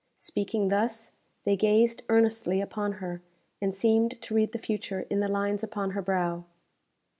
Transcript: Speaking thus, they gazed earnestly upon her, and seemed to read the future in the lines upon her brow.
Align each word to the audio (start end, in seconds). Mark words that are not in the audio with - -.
Speaking 0.17 0.69
thus, 0.69 1.11
they 1.43 1.55
gazed 1.55 2.01
earnestly 2.09 2.59
upon 2.59 2.93
her, 2.93 3.21
and 3.61 3.71
seemed 3.71 4.19
to 4.23 4.33
read 4.33 4.51
the 4.51 4.57
future 4.57 5.01
in 5.11 5.19
the 5.19 5.27
lines 5.27 5.61
upon 5.61 5.91
her 5.91 6.01
brow. 6.01 6.43